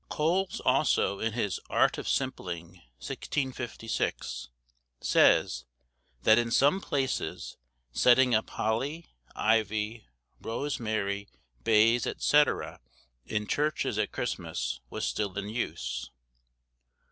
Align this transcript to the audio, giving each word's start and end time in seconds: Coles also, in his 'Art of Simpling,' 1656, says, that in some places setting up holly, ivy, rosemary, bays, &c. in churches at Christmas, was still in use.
Coles 0.09 0.59
also, 0.65 1.19
in 1.19 1.33
his 1.33 1.59
'Art 1.69 1.99
of 1.99 2.07
Simpling,' 2.07 2.81
1656, 3.05 4.49
says, 4.99 5.65
that 6.23 6.39
in 6.39 6.49
some 6.49 6.81
places 6.81 7.55
setting 7.91 8.33
up 8.33 8.49
holly, 8.49 9.05
ivy, 9.35 10.07
rosemary, 10.39 11.29
bays, 11.63 12.07
&c. 12.17 12.43
in 13.27 13.45
churches 13.45 13.99
at 13.99 14.11
Christmas, 14.11 14.79
was 14.89 15.05
still 15.07 15.37
in 15.37 15.49
use. 15.49 16.09